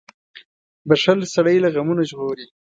•بښل 0.87 1.19
سړی 1.33 1.57
له 1.63 1.69
غمونو 1.75 2.03
ژغوري. 2.09 2.45